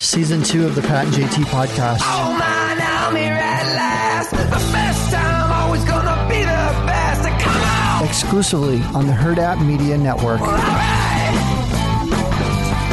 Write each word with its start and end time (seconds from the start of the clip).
Season 0.00 0.44
two 0.44 0.64
of 0.64 0.76
the 0.76 0.82
Pat 0.82 1.06
and 1.06 1.12
JT 1.14 1.42
podcast. 1.46 1.98
Oh 2.02 2.36
man, 2.38 2.78
I'm 2.80 3.16
here 3.16 3.32
at 3.32 3.64
last. 3.74 4.30
The 4.30 4.36
best 4.72 5.12
time, 5.12 5.50
always 5.52 5.84
gonna 5.84 6.28
be 6.28 6.38
the 6.38 6.46
best. 6.86 7.22
Come 7.42 7.62
on! 7.62 8.04
Exclusively 8.08 8.80
on 8.96 9.08
the 9.08 9.12
Hurrdat 9.12 9.60
Media 9.66 9.98
Network. 9.98 10.40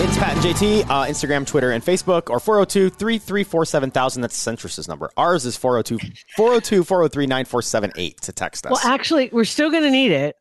It's 0.03 0.17
Pat 0.17 0.33
and 0.35 0.41
JT, 0.43 0.83
uh, 0.89 1.05
Instagram, 1.05 1.45
Twitter, 1.45 1.71
and 1.71 1.83
Facebook, 1.85 2.31
or 2.31 2.39
402 2.39 2.89
334 2.89 3.65
7000. 3.65 4.21
That's 4.23 4.35
Centris's 4.35 4.87
number. 4.87 5.11
Ours 5.15 5.45
is 5.45 5.55
402 5.55 5.99
402 6.35 6.83
403 6.83 7.27
9478 7.27 8.21
to 8.21 8.31
text 8.31 8.65
us. 8.65 8.71
Well, 8.71 8.81
actually, 8.93 9.29
we're 9.31 9.45
still 9.45 9.69
going 9.69 9.83
to 9.83 9.91
need 9.91 10.11
it. 10.11 10.35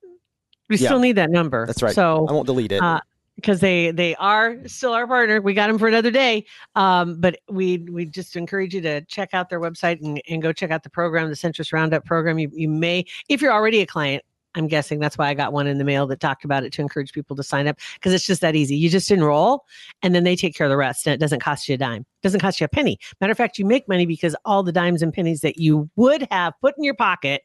We 0.71 0.79
Yeah. 0.79 0.89
still 0.89 0.99
need 1.01 1.17
that 1.17 1.29
number. 1.31 1.67
That's 1.67 1.83
right. 1.83 1.95
So 1.95 2.27
I 2.27 2.33
won't 2.33 2.47
delete 2.47 2.73
it. 2.73 2.81
uh, 2.83 3.01
because 3.37 3.61
they 3.61 3.91
they 3.91 4.15
are 4.17 4.57
still 4.67 4.93
our 4.93 5.07
partner. 5.07 5.41
We 5.41 5.55
got 5.55 5.69
them 5.69 5.79
for 5.79 5.89
another 5.89 6.11
day. 6.11 6.45
Um, 6.75 7.21
but 7.21 7.39
we 7.49 7.79
we 7.91 8.07
just 8.07 8.37
encourage 8.37 8.75
you 8.75 8.81
to 8.83 9.01
check 9.03 9.31
out 9.33 9.49
their 9.49 9.61
website 9.61 10.01
and, 10.03 10.21
and 10.29 10.43
go 10.43 10.53
check 10.53 10.71
out 10.71 10.83
the 10.83 10.91
program, 10.91 11.29
the 11.29 11.35
Centris 11.35 11.73
Roundup 11.73 12.05
program. 12.05 12.39
You 12.39 12.51
you 12.53 12.69
may, 12.69 13.05
if 13.29 13.43
you're 13.43 13.53
already 13.53 13.81
a 13.81 13.87
client, 13.87 14.25
I'm 14.55 14.69
guessing 14.69 15.01
that's 15.01 15.19
why 15.19 15.29
I 15.29 15.35
got 15.35 15.53
one 15.53 15.67
in 15.67 15.79
the 15.79 15.85
mail 15.85 16.07
that 16.07 16.21
talked 16.21 16.45
about 16.45 16.65
it 16.65 16.73
to 16.75 16.83
encourage 16.83 17.13
people 17.13 17.35
to 17.37 17.43
sign 17.43 17.67
up 17.67 17.79
because 17.95 18.13
it's 18.13 18.27
just 18.27 18.41
that 18.41 18.55
easy. 18.55 18.77
You 18.77 18.89
just 18.89 19.11
enroll 19.11 19.65
and 20.03 20.15
then 20.15 20.25
they 20.25 20.37
take 20.37 20.55
care 20.55 20.67
of 20.67 20.71
the 20.71 20.77
rest, 20.77 21.07
and 21.07 21.15
it 21.15 21.21
doesn't 21.21 21.41
cost 21.41 21.69
you 21.69 21.75
a 21.75 21.79
dime. 21.79 22.03
It 22.03 22.23
doesn't 22.23 22.41
cost 22.41 22.61
you 22.61 22.65
a 22.65 22.69
penny. 22.69 22.99
Matter 23.21 23.33
of 23.33 23.39
fact, 23.39 23.59
you 23.59 23.65
make 23.65 23.89
money 23.89 24.07
because 24.07 24.37
all 24.45 24.63
the 24.63 24.73
dimes 24.73 25.03
and 25.03 25.13
pennies 25.13 25.41
that 25.41 25.59
you 25.59 25.91
would 25.97 26.27
have 26.31 26.55
put 26.61 26.75
in 26.79 26.85
your 26.85 26.95
pocket 26.95 27.43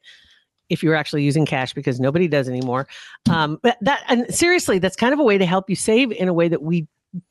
if 0.70 0.82
you're 0.82 0.94
actually 0.94 1.22
using 1.22 1.44
cash 1.44 1.74
because 1.74 2.00
nobody 2.00 2.28
does 2.28 2.48
anymore. 2.48 2.88
Um, 3.28 3.58
but 3.62 3.76
that 3.82 4.02
and 4.08 4.32
seriously, 4.34 4.78
that's 4.78 4.96
kind 4.96 5.12
of 5.12 5.18
a 5.18 5.24
way 5.24 5.36
to 5.36 5.44
help 5.44 5.68
you 5.68 5.76
save 5.76 6.12
in 6.12 6.28
a 6.28 6.32
way 6.32 6.48
that 6.48 6.62
we 6.62 6.86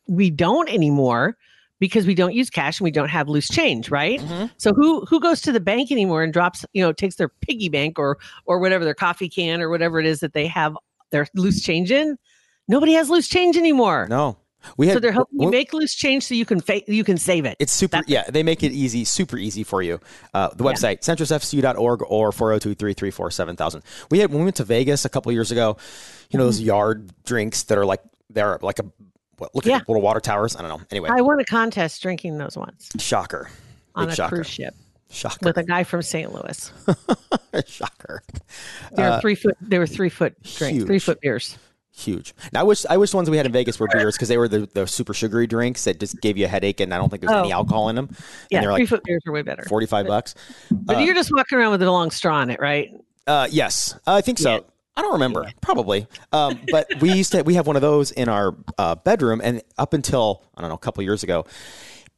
we 0.08 0.30
don't 0.30 0.70
anymore 0.70 1.38
because 1.80 2.06
we 2.06 2.14
don't 2.14 2.34
use 2.34 2.50
cash 2.50 2.80
and 2.80 2.84
we 2.84 2.92
don't 2.92 3.10
have 3.10 3.30
loose 3.30 3.48
change, 3.48 3.90
right? 3.90 4.22
So 4.58 4.74
who 4.74 5.06
who 5.06 5.20
goes 5.20 5.42
to 5.42 5.52
the 5.52 5.62
bank 5.62 5.92
anymore 5.92 6.24
and 6.24 6.34
drops, 6.34 6.66
you 6.74 6.84
know, 6.84 6.92
takes 6.92 7.16
their 7.16 7.30
piggy 7.30 7.70
bank 7.70 7.98
or 7.98 8.18
or 8.46 8.60
whatever 8.60 8.84
their 8.84 8.94
coffee 8.94 9.30
can 9.30 9.62
or 9.62 9.70
whatever 9.70 10.00
it 10.00 10.06
is 10.06 10.20
that 10.20 10.34
they 10.34 10.46
have 10.48 10.76
their 11.12 11.26
loose 11.36 11.64
change 11.64 11.92
in? 11.92 12.18
Nobody 12.68 12.94
has 12.94 13.10
loose 13.10 13.28
change 13.28 13.58
anymore. 13.58 14.08
no. 14.10 14.38
We 14.78 14.88
had, 14.88 14.96
so 14.96 15.00
they're 15.00 15.12
helping 15.12 15.40
you 15.42 15.50
make 15.50 15.72
loose 15.74 15.96
change 15.96 16.24
so 16.26 16.36
you 16.36 16.46
can 16.46 16.60
fa- 16.60 16.82
you 16.92 17.04
can 17.04 17.18
save 17.18 17.46
it. 17.46 17.56
It's 17.60 17.72
super. 17.72 17.98
That's- 17.98 18.10
yeah, 18.10 18.30
they 18.30 18.44
make 18.44 18.62
it 18.64 18.72
easy, 18.72 19.06
super 19.06 19.38
easy 19.38 19.64
for 19.64 19.82
you. 19.82 20.00
Uh, 20.34 20.50
the 20.50 20.64
website, 20.66 21.00
centrisfcu.org 21.00 22.02
or 22.08 22.32
402 22.32 22.76
334 22.76 23.32
7000. 23.32 23.82
We 24.12 24.20
had, 24.20 24.30
when 24.32 24.40
we 24.40 24.44
went 24.46 24.58
to 24.58 24.64
Vegas 24.66 25.06
a 25.06 25.10
couple 25.10 25.32
years 25.32 25.52
ago, 25.52 25.78
you 26.30 26.38
know, 26.38 26.44
Mm-hmm. 26.44 26.48
those 26.48 26.62
yard 26.62 27.12
drinks 27.26 27.64
that 27.64 27.78
are 27.78 27.86
like, 27.86 28.02
they're 28.30 28.60
like 28.62 28.80
a, 28.80 28.86
what, 29.38 29.56
look 29.56 29.66
Yeah. 29.66 29.78
at 29.78 29.88
little 29.90 30.02
water 30.02 30.20
towers. 30.20 30.56
I 30.56 30.62
don't 30.62 30.70
know. 30.70 30.86
Anyway, 30.92 31.10
I 31.12 31.22
won 31.22 31.40
a 31.40 31.46
contest 31.46 32.02
drinking 32.02 32.38
those 32.38 32.58
ones 32.58 32.90
shocker. 33.00 33.50
on 33.96 34.06
Big 34.08 34.14
a 34.14 34.16
shocker. 34.16 34.36
cruise 34.36 34.50
ship 34.50 34.76
Shocker. 35.10 35.40
with 35.44 35.58
a 35.58 35.64
guy 35.64 35.84
from 35.86 36.02
St. 36.02 36.32
Louis. 36.34 36.72
shocker. 37.66 38.22
They 38.92 39.04
were 39.04 39.20
three 39.22 39.36
foot. 39.36 39.58
They 39.62 39.80
were 39.80 39.88
three 39.88 40.10
foot 40.10 40.42
drinks, 40.44 40.84
three 40.86 40.98
Uh, 40.98 41.00
foot 41.00 41.22
beers. 41.22 41.58
Huge. 42.00 42.34
Now, 42.54 42.62
I 42.62 42.64
wish 42.64 42.86
I 42.90 42.96
wish 42.96 43.12
the 43.12 43.18
ones 43.18 43.30
we 43.30 43.36
had 43.36 43.46
in 43.46 43.52
Vegas 43.52 43.78
were 43.80 43.88
beers 43.92 44.16
because 44.16 44.30
they 44.30 44.38
were 44.38 44.48
the, 44.48 44.70
the 44.74 44.88
super 44.88 45.14
sugary 45.14 45.48
drinks 45.48 45.84
that 45.84 46.00
just 46.00 46.22
gave 46.22 46.38
you 46.38 46.46
a 46.46 46.48
headache, 46.48 46.80
and 46.80 46.94
I 46.94 46.98
don't 46.98 47.10
think 47.10 47.22
there's 47.22 47.34
any 47.34 47.52
Oh. 47.52 47.58
alcohol 47.58 47.90
in 47.90 47.96
them. 47.98 48.10
Yeah, 48.50 48.60
and 48.60 48.66
they're 48.68 48.74
three 48.76 48.84
like 48.84 48.90
foot 48.90 49.04
beers 49.04 49.22
are 49.28 49.34
way 49.34 49.42
better. 49.42 49.64
45 49.68 50.08
bucks. 50.08 50.34
But 50.72 51.02
you're 51.04 51.14
just 51.14 51.30
walking 51.34 51.58
around 51.58 51.72
with 51.72 51.82
a 51.84 51.92
long 51.92 52.10
straw 52.12 52.42
in 52.42 52.52
it, 52.52 52.60
right? 52.62 52.90
Uh, 53.28 53.48
yes, 53.52 54.00
I 54.08 54.22
think 54.22 54.38
so. 54.40 54.54
Yeah. 54.54 54.60
I 54.96 55.02
don't 55.02 55.14
remember, 55.14 55.52
probably. 55.62 56.08
Um, 56.32 56.60
but 56.72 56.88
we 57.02 57.12
used 57.14 57.32
to 57.34 57.42
we 57.44 57.56
have 57.56 57.68
one 57.68 57.76
of 57.76 57.82
those 57.82 58.12
in 58.12 58.30
our 58.30 58.56
uh, 58.78 58.96
bedroom, 58.96 59.42
and 59.44 59.62
up 59.78 59.94
until 59.94 60.44
I 60.56 60.62
don't 60.62 60.70
know 60.70 60.76
a 60.76 60.80
couple 60.80 61.04
years 61.04 61.24
ago, 61.24 61.46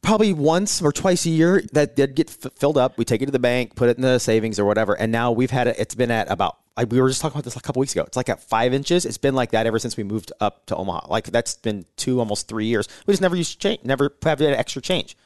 probably 0.00 0.32
once 0.32 0.80
or 0.82 0.92
twice 0.92 1.26
a 1.26 1.30
year 1.30 1.62
that 1.72 1.96
did 1.96 2.14
get 2.14 2.30
f- 2.44 2.52
filled 2.54 2.78
up. 2.78 2.98
We 2.98 3.04
take 3.04 3.20
it 3.22 3.26
to 3.26 3.32
the 3.32 3.38
bank, 3.38 3.74
put 3.76 3.88
it 3.88 3.96
in 3.96 4.02
the 4.02 4.18
savings 4.18 4.58
or 4.58 4.64
whatever, 4.64 4.94
and 4.94 5.10
now 5.12 5.32
we've 5.32 5.50
had 5.50 5.66
it. 5.66 5.76
It's 5.78 5.94
been 5.94 6.10
at 6.10 6.30
about. 6.30 6.58
I, 6.76 6.84
we 6.84 7.00
were 7.00 7.08
just 7.08 7.20
talking 7.20 7.34
about 7.36 7.44
this 7.44 7.56
a 7.56 7.60
couple 7.60 7.80
weeks 7.80 7.92
ago. 7.92 8.02
It's 8.06 8.16
like 8.16 8.28
at 8.28 8.40
five 8.42 8.72
inches. 8.72 9.04
It's 9.04 9.18
been 9.18 9.34
like 9.34 9.50
that 9.50 9.66
ever 9.66 9.78
since 9.78 9.96
we 9.96 10.04
moved 10.04 10.32
up 10.40 10.66
to 10.66 10.76
Omaha. 10.76 11.06
Like 11.08 11.26
that's 11.26 11.56
been 11.56 11.84
two, 11.96 12.18
almost 12.18 12.48
three 12.48 12.66
years. 12.66 12.88
We 13.06 13.12
just 13.12 13.22
never 13.22 13.36
used 13.36 13.60
change, 13.60 13.80
never 13.84 14.14
have 14.22 14.38
that 14.38 14.58
extra 14.58 14.80
change. 14.82 15.16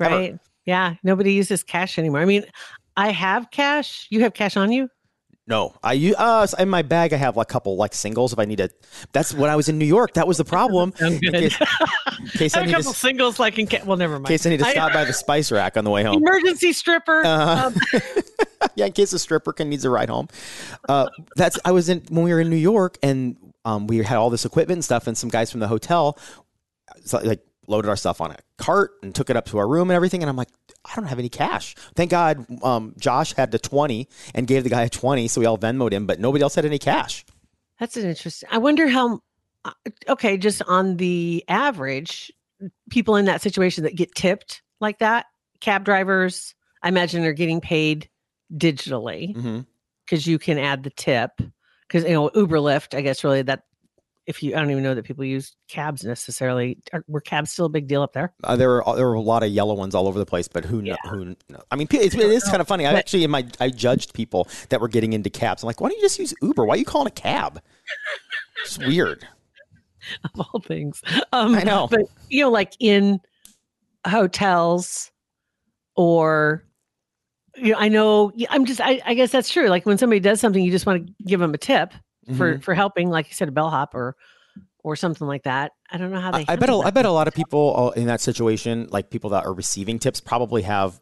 Ever. 0.00 0.14
Right. 0.16 0.38
Yeah. 0.64 0.94
Nobody 1.02 1.32
uses 1.32 1.62
cash 1.62 1.98
anymore. 1.98 2.20
I 2.20 2.24
mean, 2.24 2.44
I 2.96 3.10
have 3.10 3.50
cash. 3.50 4.06
You 4.10 4.20
have 4.22 4.34
cash 4.34 4.56
on 4.56 4.72
you? 4.72 4.88
No, 5.46 5.74
I 5.82 5.94
use 5.94 6.14
uh 6.18 6.46
in 6.58 6.68
my 6.68 6.82
bag 6.82 7.14
I 7.14 7.16
have 7.16 7.38
a 7.38 7.44
couple 7.46 7.76
like 7.76 7.94
singles 7.94 8.34
if 8.34 8.38
I 8.38 8.44
need 8.44 8.58
to. 8.58 8.68
That's 9.12 9.32
when 9.32 9.48
I 9.48 9.56
was 9.56 9.70
in 9.70 9.78
New 9.78 9.86
York. 9.86 10.12
That 10.12 10.28
was 10.28 10.36
the 10.36 10.44
problem. 10.44 10.92
In 11.00 11.18
case, 11.20 11.58
in 11.58 12.28
case 12.34 12.54
I 12.54 12.60
I 12.60 12.62
have 12.64 12.68
a 12.68 12.72
couple 12.74 12.92
to, 12.92 12.98
singles 12.98 13.38
like 13.38 13.58
in 13.58 13.66
ca- 13.66 13.80
well, 13.86 13.96
never 13.96 14.14
mind. 14.14 14.26
in 14.26 14.34
case 14.34 14.44
I 14.44 14.50
need 14.50 14.58
to 14.58 14.66
I- 14.66 14.72
stop 14.72 14.92
by 14.92 15.04
the 15.06 15.14
spice 15.14 15.50
rack 15.50 15.78
on 15.78 15.84
the 15.84 15.90
way 15.90 16.02
home. 16.02 16.16
emergency 16.16 16.74
stripper. 16.74 17.24
Uh-huh. 17.24 17.70
Um, 17.94 18.00
yeah, 18.74 18.86
in 18.86 18.92
case 18.92 19.12
a 19.12 19.18
stripper 19.18 19.52
can 19.52 19.68
needs 19.68 19.84
a 19.84 19.90
ride 19.90 20.08
home. 20.08 20.28
Uh, 20.88 21.08
that's 21.36 21.58
I 21.64 21.72
was 21.72 21.88
in 21.88 22.02
when 22.10 22.24
we 22.24 22.32
were 22.32 22.40
in 22.40 22.50
New 22.50 22.56
York 22.56 22.98
and 23.02 23.36
um, 23.64 23.86
we 23.86 23.98
had 23.98 24.16
all 24.16 24.30
this 24.30 24.44
equipment 24.44 24.78
and 24.78 24.84
stuff, 24.84 25.06
and 25.06 25.16
some 25.16 25.30
guys 25.30 25.50
from 25.50 25.60
the 25.60 25.68
hotel 25.68 26.18
like 27.12 27.40
loaded 27.66 27.88
our 27.88 27.96
stuff 27.96 28.20
on 28.20 28.30
a 28.30 28.36
cart 28.56 28.92
and 29.02 29.14
took 29.14 29.28
it 29.28 29.36
up 29.36 29.44
to 29.46 29.58
our 29.58 29.68
room 29.68 29.90
and 29.90 29.94
everything. 29.96 30.22
And 30.22 30.30
I'm 30.30 30.36
like, 30.36 30.48
I 30.86 30.94
don't 30.96 31.04
have 31.04 31.18
any 31.18 31.28
cash. 31.28 31.74
Thank 31.94 32.10
God, 32.10 32.46
um, 32.62 32.94
Josh 32.98 33.34
had 33.34 33.50
the 33.50 33.58
twenty 33.58 34.08
and 34.34 34.46
gave 34.46 34.64
the 34.64 34.70
guy 34.70 34.82
a 34.82 34.88
twenty, 34.88 35.28
so 35.28 35.40
we 35.40 35.46
all 35.46 35.58
Venmoed 35.58 35.92
him, 35.92 36.06
but 36.06 36.18
nobody 36.18 36.42
else 36.42 36.54
had 36.54 36.64
any 36.64 36.78
cash. 36.78 37.26
That's 37.78 37.96
an 37.96 38.06
interesting. 38.06 38.48
I 38.50 38.58
wonder 38.58 38.88
how. 38.88 39.20
uh, 39.64 39.72
Okay, 40.08 40.38
just 40.38 40.62
on 40.62 40.96
the 40.96 41.44
average, 41.48 42.32
people 42.90 43.16
in 43.16 43.26
that 43.26 43.42
situation 43.42 43.84
that 43.84 43.94
get 43.94 44.14
tipped 44.14 44.62
like 44.80 44.98
that, 45.00 45.26
cab 45.60 45.84
drivers, 45.84 46.54
I 46.82 46.88
imagine 46.88 47.24
are 47.24 47.32
getting 47.32 47.60
paid 47.60 48.08
digitally 48.54 49.64
because 50.06 50.26
you 50.26 50.38
can 50.38 50.58
add 50.58 50.82
the 50.82 50.90
tip. 50.90 51.30
Because 51.86 52.04
you 52.04 52.10
know 52.12 52.30
Uber, 52.34 52.58
Lyft, 52.58 52.96
I 52.96 53.00
guess 53.00 53.24
really 53.24 53.42
that. 53.42 53.62
If 54.26 54.42
you, 54.42 54.54
I 54.54 54.58
don't 54.60 54.70
even 54.70 54.82
know 54.82 54.94
that 54.94 55.06
people 55.06 55.24
use 55.24 55.56
cabs 55.68 56.04
necessarily. 56.04 56.76
Are, 56.92 57.02
were 57.08 57.22
cabs 57.22 57.50
still 57.50 57.64
a 57.64 57.70
big 57.70 57.86
deal 57.88 58.02
up 58.02 58.12
there? 58.12 58.34
Uh, 58.44 58.56
there 58.56 58.68
were 58.68 58.84
there 58.94 59.06
were 59.06 59.14
a 59.14 59.22
lot 59.22 59.42
of 59.42 59.48
yellow 59.48 59.72
ones 59.72 59.94
all 59.94 60.06
over 60.06 60.18
the 60.18 60.26
place, 60.26 60.48
but 60.48 60.66
who 60.66 60.82
know? 60.82 60.96
Who 61.08 61.24
know? 61.48 61.62
I 61.70 61.76
mean, 61.76 61.88
it's, 61.90 62.14
it 62.14 62.20
is 62.20 62.44
kind 62.44 62.60
of 62.60 62.68
funny. 62.68 62.84
I 62.86 62.92
But- 62.92 62.98
actually 62.98 63.24
in 63.24 63.30
my 63.30 63.46
I 63.58 63.70
judged 63.70 64.12
people 64.12 64.46
that 64.68 64.82
were 64.82 64.88
getting 64.88 65.14
into 65.14 65.30
cabs. 65.30 65.62
I'm 65.62 65.66
like, 65.68 65.80
why 65.80 65.88
don't 65.88 65.96
you 65.96 66.02
just 66.02 66.18
use 66.18 66.34
Uber? 66.42 66.66
Why 66.66 66.74
are 66.74 66.76
you 66.76 66.84
calling 66.84 67.06
a 67.06 67.10
cab? 67.10 67.62
It's 68.64 68.76
weird. 68.78 69.26
Of 70.24 70.30
all 70.40 70.60
things, 70.60 71.02
um, 71.32 71.54
I 71.54 71.62
know. 71.64 71.86
but 71.90 72.00
you 72.30 72.42
know, 72.42 72.50
like 72.50 72.72
in 72.80 73.20
hotels 74.06 75.10
or 75.96 76.64
you 77.60 77.72
know, 77.72 77.78
I 77.78 77.88
know 77.88 78.32
I'm 78.50 78.64
just 78.64 78.80
I, 78.80 79.00
I 79.04 79.14
guess 79.14 79.30
that's 79.30 79.50
true. 79.50 79.68
Like 79.68 79.86
when 79.86 79.98
somebody 79.98 80.20
does 80.20 80.40
something, 80.40 80.62
you 80.62 80.70
just 80.70 80.86
want 80.86 81.06
to 81.06 81.12
give 81.24 81.40
them 81.40 81.54
a 81.54 81.58
tip 81.58 81.92
for 82.36 82.56
Mhm. 82.56 82.62
for 82.62 82.74
helping, 82.74 83.08
like 83.10 83.28
you 83.28 83.34
said, 83.34 83.48
a 83.48 83.52
bellhop 83.52 83.94
or 83.94 84.16
or 84.84 84.94
something 84.96 85.26
like 85.26 85.42
that. 85.44 85.72
I 85.90 85.98
don't 85.98 86.10
know 86.12 86.20
how 86.20 86.30
they. 86.30 86.40
I, 86.48 86.52
I 86.52 86.56
bet 86.56 86.70
a, 86.70 86.74
I 86.76 86.90
bet 86.90 87.04
a 87.06 87.10
lot 87.10 87.28
of 87.28 87.34
people 87.34 87.92
in 87.92 88.06
that 88.06 88.20
situation, 88.20 88.88
like 88.90 89.10
people 89.10 89.30
that 89.30 89.44
are 89.44 89.52
receiving 89.52 89.98
tips, 89.98 90.20
probably 90.20 90.62
have 90.62 91.00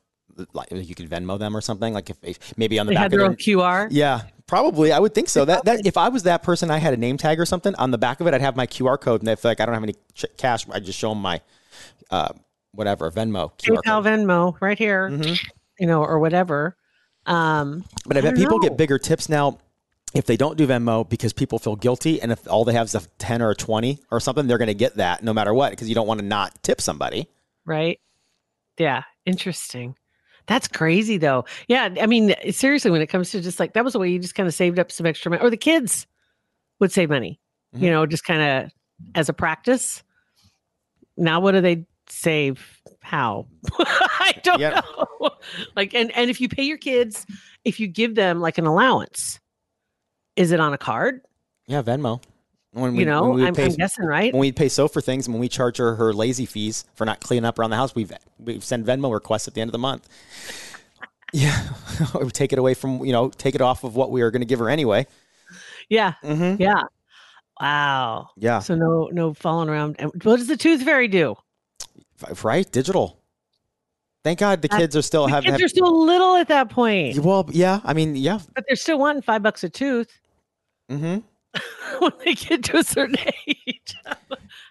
like 0.53 0.69
you 0.71 0.95
could 0.95 1.09
Venmo 1.09 1.39
them 1.39 1.57
or 1.57 1.61
something. 1.61 1.93
Like 1.95 2.11
if, 2.11 2.17
if 2.23 2.57
maybe 2.59 2.79
on 2.79 2.87
the 2.87 2.91
they 2.91 2.97
back 2.97 3.07
of 3.07 3.13
their 3.13 3.25
own 3.25 3.37
QR. 3.37 3.89
Yeah, 3.91 4.23
probably. 4.47 4.93
I 4.93 4.99
would 4.99 5.15
think 5.15 5.29
so. 5.29 5.45
That 5.45 5.65
that 5.65 5.87
if 5.87 5.97
I 5.97 6.09
was 6.09 6.25
that 6.25 6.43
person, 6.43 6.71
I 6.71 6.79
had 6.79 6.95
a 6.95 6.97
name 6.97 7.17
tag 7.17 7.39
or 7.41 7.47
something 7.47 7.75
on 7.77 7.91
the 7.91 7.99
back 7.99 8.21
of 8.21 8.27
it. 8.27 8.35
I'd 8.35 8.41
have 8.41 8.57
my 8.57 8.67
QR 8.67 9.01
code, 9.01 9.21
and 9.23 9.29
if 9.29 9.45
like 9.45 9.61
I 9.61 9.67
don't 9.67 9.75
have 9.75 9.83
any 9.83 9.95
ch- 10.15 10.27
cash, 10.37 10.67
I 10.71 10.81
just 10.81 10.99
show 10.99 11.11
them 11.11 11.21
my 11.23 11.41
uh, 12.11 12.33
whatever 12.73 13.11
Venmo 13.11 13.53
QR 13.59 13.77
PayPal, 13.79 13.83
code. 13.85 14.05
Venmo, 14.05 14.57
right 14.61 14.79
here, 14.79 15.09
Mhm. 15.11 15.39
You 15.79 15.87
know, 15.87 16.03
or 16.05 16.19
whatever. 16.19 16.77
Um, 17.27 17.85
But 18.07 18.17
I, 18.17 18.21
bet 18.21 18.37
people 18.37 18.59
know. 18.59 18.69
get 18.69 18.77
bigger 18.77 18.99
tips 18.99 19.29
now 19.29 19.59
if 20.15 20.27
they 20.27 20.37
don't 20.37 20.57
do 20.57 20.67
Venmo 20.67 21.07
because 21.09 21.33
people 21.33 21.59
feel 21.59 21.77
guilty, 21.77 22.21
and 22.23 22.31
if 22.33 22.49
all 22.51 22.65
they 22.65 22.73
have 22.73 22.87
is 22.87 22.95
a 22.95 23.01
ten 23.19 23.43
or 23.43 23.51
a 23.51 23.55
twenty 23.55 23.99
or 24.11 24.21
something, 24.21 24.47
they're 24.47 24.59
going 24.59 24.69
to 24.69 24.75
get 24.75 24.97
that 24.97 25.23
no 25.25 25.33
matter 25.35 25.53
what 25.53 25.71
because 25.71 25.89
you 25.89 25.95
don't 25.95 26.07
want 26.07 26.21
to 26.21 26.27
not 26.27 26.63
tip 26.63 26.81
somebody. 26.81 27.29
right? 27.65 27.99
Yeah, 28.79 29.03
interesting. 29.25 29.97
That's 30.47 30.69
crazy 30.69 31.17
though. 31.19 31.45
Yeah, 31.67 31.89
I 32.01 32.07
mean, 32.07 32.35
seriously, 32.53 32.91
when 32.93 33.03
it 33.03 33.09
comes 33.09 33.31
to 33.33 33.41
just 33.41 33.59
like 33.59 33.73
that 33.73 33.83
was 33.85 33.95
the 33.95 33.99
way 33.99 34.09
you 34.11 34.19
just 34.21 34.35
kind 34.37 34.47
of 34.47 34.55
saved 34.55 34.79
up 34.79 34.93
some 34.93 35.07
extra 35.07 35.31
money, 35.31 35.43
or 35.43 35.51
the 35.51 35.57
kids 35.57 36.07
would 36.79 36.93
save 36.93 37.11
money, 37.11 37.41
Mm-hmm. 37.75 37.85
you 37.85 37.91
know, 37.91 38.07
just 38.07 38.25
kind 38.25 38.65
of 38.65 38.71
as 39.17 39.29
a 39.29 39.33
practice. 39.33 40.03
Now, 41.17 41.41
what 41.41 41.53
do 41.53 41.61
they 41.61 41.85
save 42.09 42.81
how? 43.03 43.49
I 43.79 44.35
don't 44.45 44.61
Yeah. 44.61 44.81
know. 44.97 45.06
Like, 45.75 45.95
and 45.95 46.11
and 46.17 46.31
if 46.31 46.41
you 46.41 46.49
pay 46.49 46.63
your 46.65 46.79
kids, 46.79 47.27
if 47.65 47.79
you 47.81 47.87
give 47.87 48.15
them 48.15 48.41
like 48.41 48.59
an 48.59 48.67
allowance, 48.67 49.39
is 50.37 50.53
it 50.53 50.61
on 50.61 50.73
a 50.73 50.79
card? 50.79 51.21
Yeah, 51.67 51.83
Venmo. 51.83 52.23
When 52.73 52.93
we, 52.95 53.01
you 53.01 53.07
know, 53.07 53.23
when 53.31 53.35
we 53.37 53.47
I'm, 53.47 53.55
pay, 53.55 53.65
I'm 53.65 53.73
guessing, 53.73 54.05
right? 54.05 54.33
when 54.35 54.41
we 54.41 54.53
pay 54.53 54.69
so 54.69 54.87
for 54.87 55.01
things, 55.01 55.27
and 55.27 55.35
when 55.35 55.41
we 55.41 55.49
charge 55.49 55.79
her 55.79 55.95
her 55.97 56.13
lazy 56.13 56.45
fees 56.47 56.85
for 56.95 57.05
not 57.07 57.21
cleaning 57.21 57.47
up 57.47 57.59
around 57.59 57.71
the 57.71 57.77
house, 57.77 57.95
we 57.95 58.07
we 58.39 58.61
send 58.61 58.85
Venmo 58.87 59.13
requests 59.13 59.49
at 59.49 59.55
the 59.55 59.61
end 59.61 59.69
of 59.69 59.73
the 59.73 59.79
month. 59.79 60.09
Yeah, 61.33 61.61
we 62.23 62.31
take 62.31 62.53
it 62.53 62.59
away 62.59 62.75
from 62.75 63.05
you 63.05 63.13
know 63.13 63.31
take 63.31 63.57
it 63.57 63.61
off 63.61 63.83
of 63.83 63.97
what 63.97 64.13
we 64.13 64.23
are 64.23 64.31
going 64.31 64.43
to 64.43 64.47
give 64.47 64.61
her 64.61 64.71
anyway. 64.71 65.07
Yeah, 65.89 66.15
Mm-hmm. 66.23 66.63
yeah. 66.63 66.83
Wow. 67.61 68.29
Yeah, 68.37 68.61
So 68.61 68.75
no, 68.77 69.09
no 69.13 69.35
falling 69.35 69.69
around. 69.69 69.97
And 69.99 70.13
what 70.23 70.37
does 70.37 70.47
the 70.47 70.57
tooth 70.57 70.83
fairy 70.83 71.09
do? 71.09 71.35
Right. 72.43 72.71
Digital. 72.71 73.21
Thank 74.27 74.41
God 74.41 74.61
the 74.61 74.73
Uh, 74.75 74.79
kids 74.79 74.97
are 74.97 75.03
still 75.03 75.27
The 75.29 75.35
having. 75.35 75.53
kids 75.53 75.63
are 75.63 75.69
still 75.69 76.05
little 76.05 76.35
at 76.35 76.49
that 76.49 76.69
point, 76.69 77.17
well, 77.21 77.49
yeah. 77.53 77.79
I 77.85 77.95
mean, 77.95 78.17
yeah. 78.17 78.41
but 78.57 78.65
they're 78.67 78.75
still 78.75 78.99
wanting 78.99 79.23
five 79.23 79.41
bucks 79.41 79.63
a 79.63 79.69
tooth 79.71 80.11
Mm-hmm. 80.91 81.19
when 82.01 82.13
they 82.25 82.35
get 82.35 82.65
to 82.65 82.79
a 82.79 82.83
certain 82.83 83.17
age. 83.47 83.95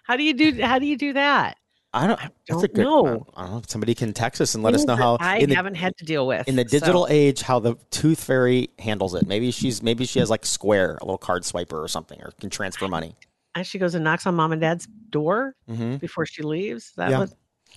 how 0.04 0.14
do 0.18 0.22
you 0.24 0.34
do? 0.34 0.60
How 0.62 0.78
do 0.78 0.84
you 0.84 0.98
do 0.98 1.14
that? 1.14 1.56
I 1.94 2.06
don't. 2.06 2.20
That's 2.46 2.64
a 2.64 2.68
don't 2.68 2.74
good. 2.74 2.82
know. 2.82 3.06
I 3.06 3.08
don't, 3.10 3.28
I 3.34 3.42
don't 3.44 3.50
know. 3.52 3.62
Somebody 3.66 3.94
can 3.94 4.12
text 4.12 4.42
us 4.42 4.54
and 4.54 4.62
let 4.62 4.74
us 4.74 4.84
know 4.84 4.94
how 4.94 5.16
I 5.20 5.38
in 5.38 5.48
the, 5.48 5.54
haven't 5.56 5.76
had 5.76 5.96
to 5.96 6.04
deal 6.04 6.26
with 6.26 6.46
in 6.46 6.56
the 6.56 6.68
so- 6.68 6.78
digital 6.78 7.06
age 7.08 7.40
how 7.40 7.58
the 7.58 7.76
tooth 7.90 8.22
fairy 8.22 8.68
handles 8.78 9.14
it. 9.14 9.26
Maybe 9.26 9.50
she's 9.52 9.82
maybe 9.82 10.04
she 10.04 10.18
has 10.18 10.28
like 10.28 10.44
Square, 10.44 10.98
a 11.00 11.04
little 11.06 11.16
card 11.16 11.44
swiper 11.44 11.82
or 11.82 11.88
something, 11.88 12.20
or 12.20 12.32
can 12.40 12.50
transfer 12.50 12.88
money. 12.88 13.16
and 13.54 13.66
she 13.66 13.78
goes 13.78 13.94
and 13.94 14.04
knocks 14.04 14.26
on 14.26 14.34
mom 14.34 14.52
and 14.52 14.60
dad's 14.60 14.86
door 15.08 15.54
Mm-hmm. 15.66 15.96
before 15.96 16.26
she 16.26 16.42
leaves. 16.42 16.88
Is 16.88 16.92
that 16.96 17.08
Yeah. 17.10 17.18
what, 17.20 17.30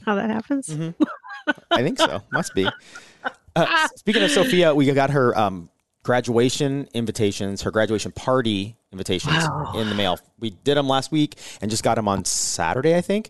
how 0.05 0.15
that 0.15 0.29
happens? 0.29 0.67
Mhm. 0.67 0.93
I 1.71 1.83
think 1.83 1.97
so. 1.99 2.21
Must 2.31 2.53
be. 2.53 2.67
Uh, 3.55 3.87
speaking 3.95 4.23
of 4.23 4.31
Sophia, 4.31 4.73
we 4.73 4.85
got 4.91 5.09
her 5.09 5.37
um, 5.37 5.69
graduation 6.03 6.87
invitations, 6.93 7.61
her 7.63 7.71
graduation 7.71 8.11
party 8.11 8.75
invitations 8.91 9.35
Wow. 9.35 9.73
in 9.75 9.89
the 9.89 9.95
mail. 9.95 10.19
We 10.39 10.51
did 10.51 10.75
them 10.77 10.87
last 10.87 11.11
week 11.11 11.35
and 11.61 11.69
just 11.69 11.83
got 11.83 11.95
them 11.95 12.07
on 12.07 12.25
Saturday, 12.25 12.95
I 12.95 13.01
think. 13.01 13.29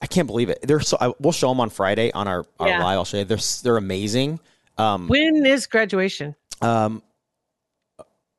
I 0.00 0.06
can't 0.06 0.26
believe 0.26 0.50
it. 0.50 0.58
They're 0.62 0.80
so. 0.80 0.98
I, 1.00 1.12
we'll 1.18 1.32
show 1.32 1.48
them 1.48 1.58
on 1.60 1.70
Friday 1.70 2.12
on 2.12 2.28
our, 2.28 2.44
our 2.60 2.68
Yeah. 2.68 2.82
live. 2.84 2.98
I'll 2.98 3.04
show 3.06 3.16
you. 3.18 3.24
They're 3.24 3.38
they're 3.62 3.76
amazing. 3.78 4.40
Um, 4.78 5.08
When 5.08 5.44
is 5.46 5.66
graduation? 5.66 6.36
um, 6.60 7.02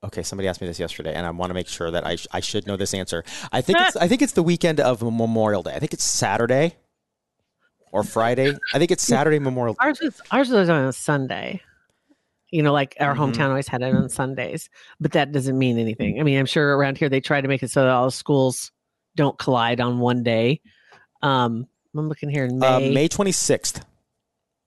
okay, 0.03 0.21
somebody 0.23 0.47
asked 0.47 0.61
me 0.61 0.67
this 0.67 0.79
yesterday, 0.79 1.13
and 1.15 1.25
I 1.25 1.31
want 1.31 1.49
to 1.49 1.53
make 1.55 1.67
sure 1.67 1.89
that 1.91 2.05
I, 2.05 2.15
sh- 2.15 2.27
I 2.31 2.39
should 2.41 2.67
know 2.67 2.77
this 2.77 2.93
answer. 2.93 3.23
I 3.51 3.61
think 3.61 3.79
it's 3.81 3.95
I 4.05 4.07
think 4.07 4.21
it's 4.21 4.33
the 4.33 4.43
weekend 4.43 4.79
of 4.79 5.01
Memorial 5.01 5.63
Day. 5.63 5.73
I 5.73 5.79
think 5.79 5.93
it's 5.93 6.03
Saturday 6.03 6.75
or 7.97 8.03
Friday. 8.03 8.55
I 8.73 8.77
think 8.79 8.91
it's 8.91 9.03
Saturday 9.03 9.39
Memorial. 9.39 9.75
Ours 9.79 9.99
was 9.99 10.21
ours 10.31 10.49
was 10.49 10.69
on 10.69 10.85
a 10.85 10.94
Sunday. 10.94 11.61
You 12.51 12.61
know, 12.63 12.71
like 12.71 12.95
our 12.99 13.13
Mhm. 13.15 13.33
hometown 13.33 13.49
always 13.49 13.67
had 13.67 13.81
it 13.81 13.94
on 13.94 14.07
Sundays, 14.07 14.69
but 15.01 15.11
that 15.13 15.31
doesn't 15.31 15.57
mean 15.57 15.77
anything. 15.79 16.19
I 16.19 16.23
mean, 16.23 16.39
I'm 16.39 16.45
sure 16.45 16.77
around 16.77 16.97
here 16.97 17.09
they 17.09 17.19
try 17.19 17.41
to 17.41 17.47
make 17.47 17.61
it 17.63 17.71
so 17.71 17.81
that 17.81 17.89
all 17.89 18.09
schools 18.11 18.71
don't 19.15 19.38
collide 19.38 19.81
on 19.81 19.99
one 19.99 20.23
day. 20.23 20.61
Um, 21.23 21.67
I'm 21.95 22.07
looking 22.07 22.29
here 22.29 22.45
in 22.45 22.63
Uh, 22.63 22.79
May, 22.79 22.94
May 22.94 23.07
twenty 23.07 23.31
sixth. 23.31 23.83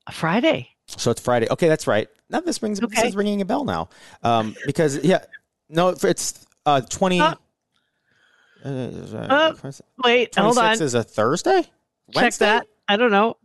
a 0.09 0.13
Friday. 0.13 0.69
So 0.89 1.13
it's 1.13 1.21
Friday. 1.23 1.47
Okay, 1.51 1.69
that's 1.69 1.87
right. 1.87 2.09
Now 2.29 2.41
this 2.41 2.61
rings. 2.63 2.81
This 2.81 3.05
is 3.05 3.15
ringing 3.17 3.41
a 3.41 3.45
bell 3.45 3.65
now. 3.65 3.89
Um, 4.25 4.57
because 4.67 5.03
yeah, 5.05 5.25
no, 5.69 5.91
it's 6.03 6.47
uh 6.67 6.81
twenty. 6.83 7.21
Uh, 7.21 7.35
Uh, 8.63 9.55
Wait, 10.05 10.35
hold 10.35 10.59
on. 10.59 10.73
is 10.83 10.93
a 10.93 11.03
Thursday. 11.03 11.63
Check 11.63 11.71
Wednesday? 12.15 12.45
that. 12.45 12.67
I 12.91 12.97
don't 12.97 13.11
know. 13.11 13.37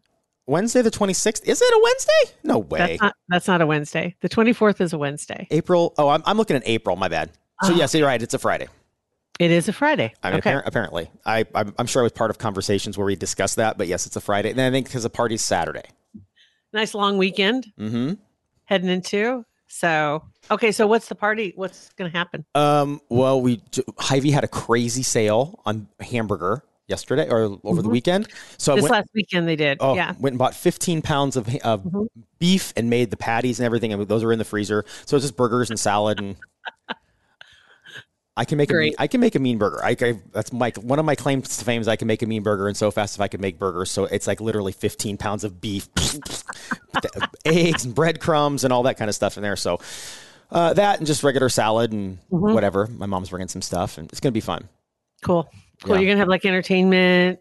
Wednesday 0.48 0.82
the 0.82 0.92
twenty 0.92 1.14
sixth. 1.14 1.48
Is 1.48 1.62
it 1.62 1.74
a 1.74 1.80
Wednesday? 1.84 2.38
No 2.44 2.60
way. 2.60 2.78
That's 2.80 3.02
not 3.02 3.16
that's 3.30 3.48
not 3.48 3.62
a 3.62 3.66
Wednesday. 3.66 4.16
The 4.22 4.30
24th 4.30 4.80
is 4.82 4.94
a 4.94 4.98
Wednesday. 4.98 5.48
April. 5.52 5.94
Oh, 5.98 6.10
I'm, 6.10 6.22
I'm 6.26 6.38
looking 6.38 6.56
at 6.56 6.64
April. 6.66 6.96
My 6.96 7.08
bad. 7.08 7.32
So 7.64 7.74
Oh. 7.74 7.76
yes, 7.76 7.96
you're 7.96 8.06
right. 8.08 8.22
It's 8.22 8.34
a 8.34 8.40
Friday. 8.40 8.68
It 9.40 9.50
is 9.52 9.68
a 9.68 9.74
Friday. 9.74 10.14
I 10.24 10.30
mean, 10.30 10.38
okay. 10.40 10.52
appar- 10.54 10.64
apparently, 10.66 11.10
I 11.26 11.46
I'm, 11.56 11.74
I'm 11.80 11.88
sure 11.88 12.02
I 12.02 12.04
was 12.04 12.12
part 12.12 12.30
of 12.30 12.38
conversations 12.38 12.98
where 12.98 13.06
we 13.06 13.16
discussed 13.16 13.56
that. 13.56 13.78
But 13.78 13.88
yes, 13.88 14.06
it's 14.06 14.16
a 14.16 14.22
Friday. 14.22 14.50
And 14.52 14.60
then 14.60 14.72
I 14.72 14.76
think 14.76 14.88
because 14.88 15.04
the 15.04 15.10
party's 15.10 15.42
Saturday. 15.44 15.84
Nice 16.74 16.94
long 16.94 17.18
weekend 17.18 17.72
Mm-hmm. 17.80 18.14
heading 18.66 18.90
into. 18.90 19.46
So, 19.68 20.24
okay, 20.52 20.72
so 20.72 20.86
what's 20.86 21.08
the 21.10 21.16
party? 21.16 21.54
What's 21.56 21.90
going 21.94 22.12
to 22.12 22.16
happen? 22.18 22.46
Um. 22.54 23.02
Well, 23.10 23.42
we 23.42 23.62
Hy-Vee 23.98 24.30
had 24.32 24.44
a 24.44 24.48
crazy 24.48 25.02
sale 25.04 25.60
on 25.66 25.88
hamburger 26.00 26.64
yesterday 26.88 27.28
or 27.30 27.58
over 27.64 27.82
the 27.82 27.90
Mhm. 27.90 27.92
weekend. 27.92 28.28
So 28.58 28.76
This 28.76 28.84
went, 28.84 28.92
last 28.94 29.10
weekend 29.14 29.48
they 29.48 29.56
did. 29.56 29.78
Oh, 29.82 29.96
yeah. 29.96 30.14
went 30.20 30.34
and 30.34 30.38
bought 30.40 30.54
15 30.56 31.02
pounds 31.02 31.36
of, 31.36 31.48
of 31.64 31.82
Mhm. 31.84 32.08
beef 32.40 32.74
and 32.78 32.90
made 32.90 33.10
the 33.12 33.18
patties 33.18 33.60
and 33.60 33.66
everything. 33.66 33.92
And 33.94 34.08
those 34.08 34.24
are 34.24 34.32
in 34.32 34.40
the 34.40 34.46
freezer. 34.46 34.86
So 35.06 35.16
it's 35.18 35.24
just 35.26 35.36
burgers 35.36 35.70
and 35.70 35.80
salad. 35.80 36.20
And 36.20 36.36
I 38.38 38.44
can 38.44 38.58
make 38.58 38.70
a 38.70 38.74
mean, 38.74 38.94
I 39.00 39.08
can 39.08 39.22
make 39.22 39.36
a 39.36 39.40
mean 39.40 39.58
burger. 39.58 39.80
I, 39.84 39.96
I 40.00 40.20
that's 40.34 40.52
my 40.52 40.72
one 40.82 41.00
of 41.00 41.06
my 41.06 41.16
claims 41.16 41.58
to 41.58 41.64
fame 41.66 41.80
is 41.80 41.88
I 41.88 41.96
can 41.96 42.08
make 42.08 42.22
a 42.22 42.26
mean 42.26 42.44
burger 42.44 42.68
and 42.68 42.76
so 42.76 42.92
fast 42.92 43.16
if 43.16 43.22
I 43.22 43.30
can 43.30 43.40
make 43.40 43.58
burgers. 43.58 43.90
So 43.90 44.06
it's 44.06 44.28
like 44.28 44.42
literally 44.42 44.74
15 44.74 45.16
pounds 45.18 45.46
of 45.46 45.62
beef, 45.62 45.88
eggs 47.46 47.86
and 47.86 47.96
breadcrumbs 47.96 48.64
and 48.66 48.74
all 48.74 48.84
that 48.84 48.98
kind 48.98 49.08
of 49.08 49.16
stuff 49.16 49.38
in 49.38 49.44
there. 49.44 49.56
So 49.56 49.80
uh, 50.52 50.74
that 50.74 50.98
and 51.00 51.08
just 51.08 51.24
regular 51.24 51.48
salad 51.50 51.94
and 51.94 52.18
Mhm. 52.30 52.54
whatever. 52.54 52.88
My 52.88 53.06
mom's 53.06 53.30
bringing 53.30 53.48
some 53.48 53.62
stuff 53.62 53.98
and 53.98 54.10
it's 54.12 54.20
gonna 54.20 54.34
be 54.34 54.42
fun. 54.42 54.68
Cool. 55.24 55.50
Cool. 55.84 55.96
Yeah. 55.96 56.02
You're 56.02 56.08
going 56.08 56.18
to 56.18 56.20
have 56.20 56.28
like 56.28 56.46
entertainment. 56.46 57.40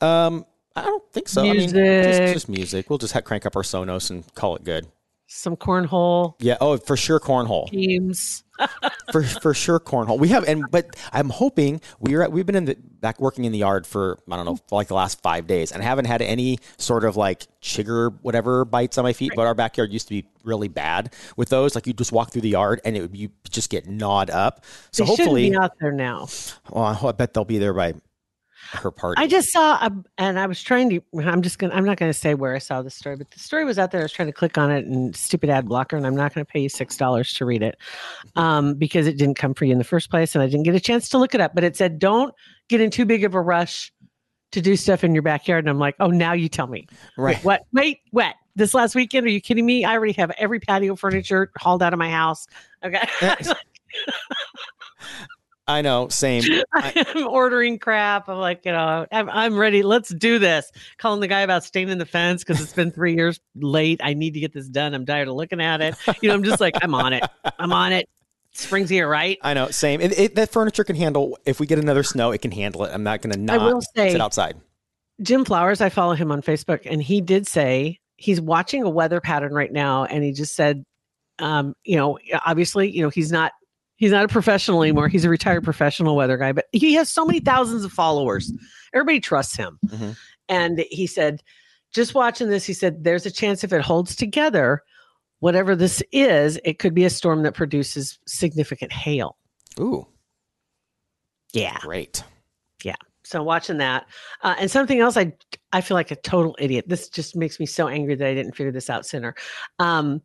Um, 0.00 0.44
I 0.76 0.84
don't 0.84 1.12
think 1.12 1.28
so. 1.28 1.42
I 1.42 1.44
mean, 1.44 1.56
Music. 1.56 1.74
just, 1.74 2.32
just 2.34 2.48
music. 2.48 2.90
We'll 2.90 2.98
just 2.98 3.12
have, 3.14 3.24
crank 3.24 3.46
up 3.46 3.56
our 3.56 3.62
Sonos 3.62 4.10
and 4.10 4.24
call 4.34 4.56
it 4.56 4.64
good. 4.64 4.86
Some 5.30 5.56
cornhole 5.56 6.34
Yeah. 6.40 6.56
Oh, 6.60 6.76
for 6.78 6.96
sure, 6.96 7.20
cornhole. 7.20 7.70
games. 7.70 8.42
For 9.12 9.22
for 9.22 9.54
sure, 9.54 9.78
cornhole. 9.78 10.18
We 10.18 10.28
have, 10.28 10.42
and 10.48 10.64
but 10.68 10.96
I'm 11.12 11.30
hoping 11.30 11.80
we're 12.00 12.22
at, 12.22 12.32
we've 12.32 12.44
been 12.44 12.56
in 12.56 12.64
the 12.64 12.76
back 13.00 13.20
working 13.20 13.44
in 13.44 13.52
the 13.52 13.58
yard 13.58 13.86
for 13.86 14.18
I 14.28 14.34
don't 14.36 14.46
know 14.46 14.56
for 14.68 14.74
like 14.74 14.88
the 14.88 14.94
last 14.94 15.22
five 15.22 15.46
days, 15.46 15.70
and 15.70 15.80
haven't 15.80 16.06
had 16.06 16.22
any 16.22 16.58
sort 16.76 17.04
of 17.04 17.16
like 17.16 17.46
chigger 17.62 18.12
whatever 18.22 18.64
bites 18.64 18.98
on 18.98 19.04
my 19.04 19.12
feet. 19.12 19.32
But 19.36 19.46
our 19.46 19.54
backyard 19.54 19.92
used 19.92 20.08
to 20.08 20.14
be 20.14 20.26
really 20.42 20.66
bad 20.66 21.14
with 21.36 21.50
those. 21.50 21.76
Like 21.76 21.86
you 21.86 21.92
just 21.92 22.10
walk 22.10 22.32
through 22.32 22.42
the 22.42 22.48
yard 22.50 22.80
and 22.84 22.96
it 22.96 23.02
would 23.02 23.16
you 23.16 23.30
just 23.48 23.70
get 23.70 23.86
gnawed 23.86 24.28
up. 24.28 24.64
So 24.90 25.04
they 25.04 25.08
hopefully, 25.08 25.50
be 25.50 25.56
out 25.56 25.72
there 25.80 25.92
now. 25.92 26.26
well, 26.70 26.84
I 27.06 27.12
bet 27.12 27.34
they'll 27.34 27.44
be 27.44 27.58
there 27.58 27.72
by 27.74 27.94
her 28.72 28.90
party. 28.90 29.20
I 29.22 29.26
just 29.26 29.50
saw, 29.50 29.74
a, 29.74 29.92
and 30.18 30.38
I 30.38 30.46
was 30.46 30.62
trying 30.62 30.90
to. 30.90 31.00
I'm 31.20 31.42
just 31.42 31.58
gonna. 31.58 31.74
I'm 31.74 31.84
not 31.84 31.96
gonna 31.96 32.12
say 32.12 32.34
where 32.34 32.54
I 32.54 32.58
saw 32.58 32.82
the 32.82 32.90
story, 32.90 33.16
but 33.16 33.30
the 33.30 33.38
story 33.38 33.64
was 33.64 33.78
out 33.78 33.90
there. 33.90 34.00
I 34.00 34.04
was 34.04 34.12
trying 34.12 34.28
to 34.28 34.32
click 34.32 34.58
on 34.58 34.70
it, 34.70 34.84
and 34.84 35.14
stupid 35.16 35.50
ad 35.50 35.68
blocker, 35.68 35.96
and 35.96 36.06
I'm 36.06 36.16
not 36.16 36.32
to 36.34 36.44
pay 36.44 36.60
you 36.60 36.68
six 36.68 36.96
dollars 36.96 37.32
to 37.34 37.44
read 37.44 37.62
it, 37.62 37.76
um, 38.36 38.74
because 38.74 39.06
it 39.06 39.16
didn't 39.16 39.36
come 39.36 39.54
for 39.54 39.64
you 39.64 39.72
in 39.72 39.78
the 39.78 39.84
first 39.84 40.10
place, 40.10 40.34
and 40.34 40.42
I 40.42 40.46
didn't 40.46 40.64
get 40.64 40.74
a 40.74 40.80
chance 40.80 41.08
to 41.10 41.18
look 41.18 41.34
it 41.34 41.40
up. 41.40 41.54
But 41.54 41.64
it 41.64 41.76
said, 41.76 41.98
"Don't 41.98 42.34
get 42.68 42.80
in 42.80 42.90
too 42.90 43.04
big 43.04 43.24
of 43.24 43.34
a 43.34 43.40
rush 43.40 43.92
to 44.52 44.60
do 44.60 44.76
stuff 44.76 45.04
in 45.04 45.14
your 45.14 45.22
backyard." 45.22 45.64
And 45.64 45.70
I'm 45.70 45.78
like, 45.78 45.96
"Oh, 46.00 46.08
now 46.08 46.32
you 46.32 46.48
tell 46.48 46.66
me." 46.66 46.86
right. 47.16 47.36
Wait, 47.36 47.44
what? 47.44 47.62
Wait, 47.72 48.00
what? 48.10 48.34
This 48.56 48.74
last 48.74 48.94
weekend? 48.94 49.26
Are 49.26 49.30
you 49.30 49.40
kidding 49.40 49.64
me? 49.64 49.84
I 49.84 49.94
already 49.94 50.14
have 50.14 50.30
every 50.38 50.60
patio 50.60 50.96
furniture 50.96 51.50
hauled 51.58 51.82
out 51.82 51.92
of 51.92 51.98
my 51.98 52.10
house. 52.10 52.46
Okay. 52.84 53.08
I 55.68 55.82
know. 55.82 56.08
Same. 56.08 56.42
I'm 56.74 57.28
ordering 57.28 57.78
crap. 57.78 58.28
I'm 58.28 58.38
like, 58.38 58.64
you 58.64 58.72
know, 58.72 59.06
I'm, 59.12 59.28
I'm 59.28 59.58
ready. 59.58 59.82
Let's 59.82 60.08
do 60.08 60.38
this. 60.38 60.72
Calling 60.96 61.20
the 61.20 61.28
guy 61.28 61.42
about 61.42 61.62
staining 61.62 61.98
the 61.98 62.06
fence 62.06 62.42
because 62.42 62.60
it's 62.62 62.72
been 62.72 62.90
three 62.90 63.14
years 63.14 63.38
late. 63.54 64.00
I 64.02 64.14
need 64.14 64.32
to 64.34 64.40
get 64.40 64.54
this 64.54 64.66
done. 64.66 64.94
I'm 64.94 65.04
tired 65.04 65.28
of 65.28 65.34
looking 65.34 65.60
at 65.60 65.82
it. 65.82 65.94
You 66.22 66.30
know, 66.30 66.34
I'm 66.34 66.42
just 66.42 66.60
like, 66.60 66.74
I'm 66.82 66.94
on 66.94 67.12
it. 67.12 67.22
I'm 67.58 67.72
on 67.72 67.92
it. 67.92 68.08
Spring's 68.52 68.88
here, 68.88 69.06
right? 69.06 69.38
I 69.42 69.52
know. 69.54 69.68
Same. 69.68 70.00
It, 70.00 70.18
it, 70.18 70.34
that 70.36 70.50
furniture 70.50 70.84
can 70.84 70.96
handle. 70.96 71.38
If 71.44 71.60
we 71.60 71.66
get 71.66 71.78
another 71.78 72.02
snow, 72.02 72.32
it 72.32 72.40
can 72.40 72.50
handle 72.50 72.84
it. 72.84 72.90
I'm 72.92 73.02
not 73.02 73.20
going 73.20 73.34
to 73.34 73.52
I 73.52 73.58
not 73.58 73.64
will 73.64 73.82
say- 73.94 74.10
sit 74.12 74.20
outside. 74.20 74.56
Jim 75.20 75.44
Flowers, 75.44 75.80
I 75.80 75.88
follow 75.88 76.14
him 76.14 76.30
on 76.30 76.42
Facebook, 76.42 76.82
and 76.84 77.02
he 77.02 77.20
did 77.20 77.46
say 77.48 77.98
he's 78.16 78.40
watching 78.40 78.84
a 78.84 78.88
weather 78.88 79.20
pattern 79.20 79.52
right 79.52 79.72
now, 79.72 80.04
and 80.04 80.22
he 80.22 80.32
just 80.32 80.54
said, 80.54 80.84
um, 81.40 81.74
you 81.84 81.96
know, 81.96 82.18
obviously, 82.46 82.88
you 82.90 83.02
know, 83.02 83.08
he's 83.10 83.32
not 83.32 83.52
he's 83.98 84.10
not 84.10 84.24
a 84.24 84.28
professional 84.28 84.82
anymore. 84.82 85.06
He's 85.08 85.24
a 85.24 85.28
retired 85.28 85.62
professional 85.62 86.16
weather 86.16 86.36
guy, 86.38 86.52
but 86.52 86.64
he 86.72 86.94
has 86.94 87.10
so 87.10 87.24
many 87.26 87.38
thousands 87.40 87.84
of 87.84 87.92
followers. 87.92 88.50
Everybody 88.94 89.20
trusts 89.20 89.54
him, 89.56 89.78
Mhm. 89.86 90.16
and 90.48 90.84
he 90.90 91.06
said, 91.06 91.42
just 91.92 92.14
watching 92.14 92.48
this, 92.48 92.64
he 92.64 92.72
said, 92.72 93.04
there's 93.04 93.26
a 93.26 93.30
chance 93.30 93.62
if 93.62 93.72
it 93.72 93.82
holds 93.82 94.16
together, 94.16 94.82
whatever 95.40 95.76
this 95.76 96.02
is, 96.12 96.58
it 96.64 96.78
could 96.78 96.94
be 96.94 97.04
a 97.04 97.10
storm 97.10 97.42
that 97.44 97.54
produces 97.54 98.18
significant 98.26 98.92
hail. 98.92 99.36
Ooh, 99.78 100.06
Yeah. 101.52 101.78
great. 101.80 102.22
Yeah. 102.84 102.96
So 103.24 103.42
watching 103.42 103.78
that, 103.78 104.06
uh, 104.42 104.54
and 104.58 104.70
something 104.70 105.00
else, 105.00 105.16
I 105.16 105.32
I 105.72 105.82
feel 105.82 105.96
like 105.96 106.10
a 106.10 106.16
total 106.16 106.56
idiot. 106.58 106.86
This 106.88 107.10
just 107.10 107.36
makes 107.36 107.60
me 107.60 107.66
so 107.66 107.88
angry 107.88 108.14
that 108.14 108.26
I 108.26 108.32
didn't 108.34 108.56
figure 108.56 108.72
this 108.72 108.88
out 108.88 109.04
sooner. 109.04 109.34
Um, 109.78 110.22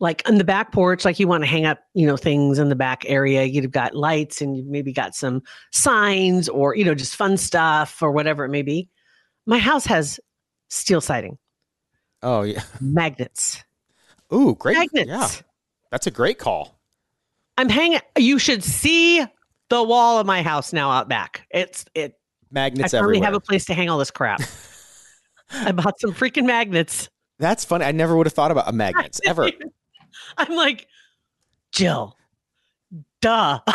like 0.00 0.22
on 0.28 0.36
the 0.38 0.44
back 0.44 0.72
porch, 0.72 1.04
like 1.04 1.18
you 1.18 1.26
want 1.28 1.42
to 1.42 1.46
hang 1.48 1.64
up, 1.64 1.78
you 1.94 2.06
know, 2.06 2.16
things 2.16 2.58
in 2.58 2.68
the 2.68 2.76
back 2.76 3.04
area. 3.06 3.44
You've 3.44 3.70
got 3.70 3.94
lights, 3.94 4.40
and 4.40 4.56
you've 4.56 4.66
maybe 4.66 4.92
got 4.92 5.14
some 5.14 5.42
signs, 5.72 6.48
or 6.48 6.74
you 6.76 6.84
know, 6.84 6.94
just 6.94 7.16
fun 7.16 7.36
stuff, 7.36 8.02
or 8.02 8.12
whatever 8.12 8.44
it 8.44 8.50
may 8.50 8.62
be. 8.62 8.88
my 9.46 9.58
house 9.58 9.86
has 9.86 10.18
steel 10.68 11.00
siding, 11.00 11.38
Oh 12.22 12.42
yeah. 12.42 12.62
magnets, 12.80 13.62
Ooh, 14.34 14.54
great. 14.58 14.76
magnets. 14.76 15.08
Yeah, 15.08 15.28
that's 15.90 16.06
a 16.06 16.10
great 16.10 16.38
call. 16.38 16.78
I'm 17.58 17.68
hanging. 17.68 18.00
You 18.18 18.38
should 18.38 18.62
see 18.64 19.24
the 19.70 19.82
wall 19.82 20.18
of 20.18 20.26
my 20.26 20.42
house 20.42 20.72
now 20.72 20.90
out 20.90 21.08
back. 21.08 21.46
It's 21.50 21.84
it. 21.94 22.14
Magnets 22.50 22.92
I 22.94 22.98
finally 22.98 23.16
everywhere. 23.18 23.26
have 23.26 23.34
a 23.34 23.40
place 23.40 23.64
to 23.66 23.74
hang 23.74 23.88
all 23.88 23.98
this 23.98 24.10
crap. 24.10 24.40
I 25.52 25.72
bought 25.72 25.98
some 26.00 26.12
freaking 26.12 26.44
magnets. 26.46 27.08
That's 27.38 27.64
funny. 27.64 27.84
I 27.84 27.92
never 27.92 28.16
would 28.16 28.26
have 28.26 28.32
thought 28.34 28.50
about 28.50 28.72
magnets 28.74 29.20
ever. 29.26 29.50
I'm 30.36 30.54
like, 30.56 30.86
Jill, 31.72 32.16
duh. 33.20 33.60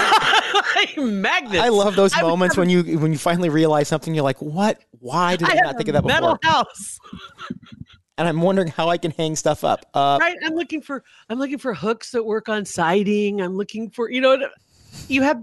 Like, 0.76 0.98
magnets. 0.98 1.60
I 1.64 1.70
love 1.70 1.96
those 1.96 2.14
I 2.14 2.22
moments 2.22 2.58
when 2.58 2.70
you 2.70 2.98
when 3.00 3.12
you 3.12 3.18
finally 3.18 3.50
realize 3.50 3.88
something. 3.88 4.14
You're 4.16 4.24
like, 4.24 4.42
what? 4.42 4.80
Why 5.00 5.36
did 5.36 5.50
I, 5.50 5.54
I 5.54 5.60
not 5.62 5.78
think 5.78 5.90
of 5.90 5.94
that 5.94 6.06
metal 6.06 6.38
before? 6.42 6.52
house. 6.52 7.00
And 8.18 8.28
I'm 8.28 8.42
wondering 8.42 8.68
how 8.68 8.90
I 8.90 8.98
can 8.98 9.10
hang 9.12 9.36
stuff 9.36 9.64
up. 9.64 9.86
Uh, 9.96 10.18
right 10.22 10.38
i'm 10.44 10.54
looking 10.54 10.80
for 10.82 11.04
i'm 11.30 11.40
looking 11.40 11.58
for 11.58 11.74
hooks 11.74 12.12
that 12.12 12.24
work 12.24 12.50
on 12.50 12.66
siding 12.66 13.42
i'm 13.42 13.56
looking 13.56 13.90
for 13.90 14.12
you 14.12 14.22
know 14.22 14.38
you 15.08 15.24
have 15.24 15.42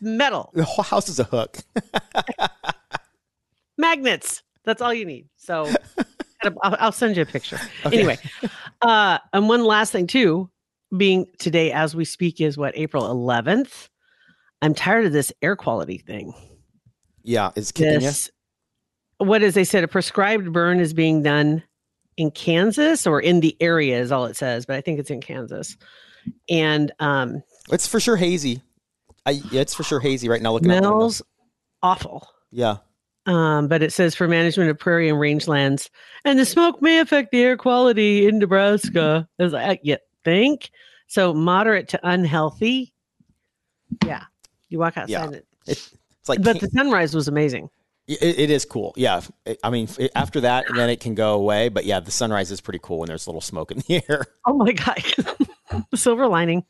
metal 0.00 0.50
The 0.54 0.64
whole 0.64 0.84
house 0.84 1.08
is 1.10 1.18
a 1.18 1.24
hook. 1.24 1.58
magnets 3.76 4.42
that's 4.64 4.80
all 4.80 4.94
you 4.94 5.04
need 5.04 5.28
so 5.36 5.70
i'll, 6.44 6.76
I'll 6.78 6.92
send 6.92 7.16
you 7.16 7.22
a 7.22 7.26
picture 7.26 7.60
Okay. 7.84 7.98
anyway 7.98 8.18
uh 8.82 9.18
and 9.32 9.48
one 9.48 9.64
last 9.64 9.92
thing 9.92 10.06
too 10.06 10.50
being 10.96 11.26
today 11.38 11.72
as 11.72 11.94
we 11.94 12.04
speak 12.04 12.40
is 12.40 12.56
what 12.58 12.76
april 12.76 13.04
11th 13.04 13.88
i'm 14.62 14.74
tired 14.74 15.06
of 15.06 15.12
this 15.12 15.32
air 15.42 15.56
quality 15.56 15.98
thing 15.98 16.32
Yeah, 17.22 17.50
it's 17.56 17.72
kicking 17.72 18.00
this 18.00 18.30
what 19.18 19.42
is 19.42 19.54
they 19.54 19.64
said 19.64 19.84
a 19.84 19.88
prescribed 19.88 20.52
burn 20.52 20.80
is 20.80 20.94
being 20.94 21.22
done 21.22 21.62
in 22.16 22.30
Kansas 22.30 23.06
or 23.06 23.20
in 23.20 23.40
the 23.40 23.56
area 23.60 23.98
is 23.98 24.12
all 24.12 24.26
it 24.26 24.36
says, 24.36 24.66
but 24.66 24.76
I 24.76 24.80
think 24.80 24.98
it's 24.98 25.10
in 25.10 25.20
Kansas. 25.20 25.76
And 26.48 26.92
um. 27.00 27.42
It's 27.70 27.86
for 27.86 28.00
sure 28.00 28.16
hazy. 28.16 28.62
I, 29.26 29.32
yeah, 29.50 29.60
it's 29.60 29.74
for 29.74 29.84
sure 29.84 30.00
hazy 30.00 30.28
right 30.28 30.40
now. 30.42 30.52
Looking 30.52 30.70
smells 30.70 31.22
awful. 31.82 32.28
Yeah. 32.50 32.78
Um, 33.30 33.68
but 33.68 33.80
it 33.82 33.92
says 33.92 34.14
for 34.14 34.26
management 34.26 34.70
of 34.70 34.78
prairie 34.78 35.08
and 35.08 35.18
rangelands, 35.18 35.88
and 36.24 36.38
the 36.38 36.44
smoke 36.44 36.82
may 36.82 36.98
affect 36.98 37.30
the 37.30 37.40
air 37.42 37.56
quality 37.56 38.26
in 38.26 38.38
Nebraska. 38.40 39.28
As 39.38 39.54
I 39.54 39.78
you 39.82 39.96
think 40.24 40.70
so, 41.06 41.32
moderate 41.32 41.88
to 41.90 42.00
unhealthy. 42.02 42.92
Yeah, 44.04 44.24
you 44.68 44.78
walk 44.80 44.96
outside, 44.96 45.08
Yeah. 45.10 45.30
it, 45.30 45.46
It, 45.66 45.90
it's 46.20 46.28
like 46.28 46.42
but 46.42 46.58
the 46.60 46.68
sunrise 46.68 47.14
was 47.14 47.28
amazing. 47.28 47.70
it, 48.08 48.20
it 48.38 48.50
is 48.50 48.64
cool. 48.64 48.92
Yeah. 48.96 49.20
I 49.62 49.70
mean, 49.70 49.88
after 50.16 50.40
that, 50.40 50.66
then 50.74 50.90
it 50.90 50.98
can 51.00 51.14
go 51.14 51.34
away. 51.34 51.68
But 51.68 51.84
yeah, 51.84 52.00
the 52.00 52.10
sunrise 52.10 52.50
is 52.50 52.60
pretty 52.60 52.80
cool 52.82 52.98
when 53.00 53.06
there's 53.08 53.26
a 53.26 53.30
little 53.30 53.40
smoke 53.40 53.70
in 53.70 53.78
the 53.78 54.02
air. 54.08 54.24
Oh 54.46 54.54
my 54.54 54.72
god, 54.72 55.02
silver 55.94 56.26
lining. 56.26 56.64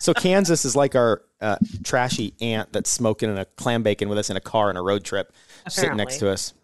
So 0.00 0.12
Kansas 0.14 0.64
is 0.64 0.74
like 0.74 0.94
our 0.94 1.22
uh, 1.40 1.56
trashy 1.82 2.34
aunt 2.40 2.72
that's 2.72 2.90
smoking 2.90 3.30
in 3.30 3.38
a 3.38 3.44
clam 3.44 3.82
bacon 3.82 4.08
with 4.08 4.18
us 4.18 4.30
in 4.30 4.36
a 4.36 4.40
car 4.40 4.68
on 4.68 4.76
a 4.76 4.82
road 4.82 5.04
trip, 5.04 5.32
sitting 5.68 5.96
next 5.96 6.18
to 6.18 6.30
us. 6.30 6.54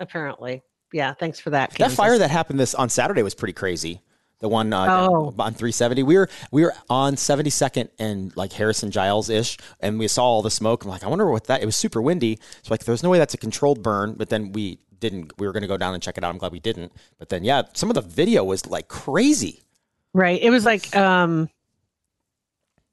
Apparently, 0.00 0.62
yeah. 0.92 1.14
Thanks 1.14 1.40
for 1.40 1.50
that. 1.50 1.72
That 1.78 1.90
fire 1.92 2.18
that 2.18 2.30
happened 2.30 2.60
this 2.60 2.74
on 2.74 2.88
Saturday 2.88 3.22
was 3.22 3.34
pretty 3.34 3.54
crazy. 3.54 4.02
The 4.40 4.48
one 4.50 4.70
uh, 4.72 5.08
Oh. 5.08 5.28
on 5.38 5.54
370. 5.54 6.02
We 6.02 6.18
were 6.18 6.28
we 6.52 6.62
were 6.62 6.74
on 6.90 7.14
72nd 7.14 7.88
and 7.98 8.36
like 8.36 8.52
Harrison 8.52 8.90
Giles 8.90 9.30
ish, 9.30 9.56
and 9.80 9.98
we 9.98 10.08
saw 10.08 10.24
all 10.24 10.42
the 10.42 10.50
smoke. 10.50 10.84
I'm 10.84 10.90
like, 10.90 11.04
I 11.04 11.08
wonder 11.08 11.26
what 11.30 11.44
that. 11.46 11.62
It 11.62 11.66
was 11.66 11.74
super 11.76 12.02
windy, 12.02 12.38
so 12.62 12.68
like, 12.70 12.84
there's 12.84 13.02
no 13.02 13.08
way 13.08 13.18
that's 13.18 13.32
a 13.34 13.38
controlled 13.38 13.82
burn. 13.82 14.12
But 14.14 14.28
then 14.28 14.52
we 14.52 14.78
didn't. 15.00 15.32
We 15.38 15.46
were 15.46 15.54
going 15.54 15.62
to 15.62 15.66
go 15.68 15.78
down 15.78 15.94
and 15.94 16.02
check 16.02 16.18
it 16.18 16.24
out. 16.24 16.28
I'm 16.30 16.38
glad 16.38 16.52
we 16.52 16.60
didn't. 16.60 16.92
But 17.18 17.30
then 17.30 17.44
yeah, 17.44 17.62
some 17.72 17.88
of 17.90 17.94
the 17.94 18.02
video 18.02 18.44
was 18.44 18.66
like 18.66 18.88
crazy. 18.88 19.62
Right. 20.16 20.40
It 20.40 20.50
was 20.50 20.64
like 20.64 20.94
um, 20.96 21.48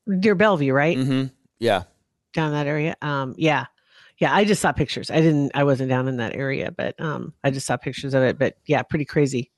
near 0.06 0.36
Bellevue, 0.36 0.74
right 0.74 0.98
hmm 0.98 1.25
Yeah. 1.60 1.84
down 2.34 2.51
that 2.51 2.68
area. 2.68 2.96
Um, 3.01 3.36
yeah, 3.38 3.65
yeah. 4.20 4.34
I 4.34 4.44
just 4.46 4.62
saw 4.62 4.72
pictures. 4.72 5.10
I 5.10 5.22
didn't. 5.22 5.51
I 5.56 5.63
wasn't 5.63 5.89
down 5.89 6.08
in 6.08 6.18
that 6.18 6.36
area, 6.36 6.72
but 6.72 7.00
um, 7.00 7.34
I 7.44 7.51
just 7.51 7.65
saw 7.65 7.77
pictures 7.77 8.13
of 8.13 8.24
it. 8.24 8.38
But 8.38 8.58
yeah, 8.65 8.82
pretty 8.84 9.06
crazy. 9.06 9.51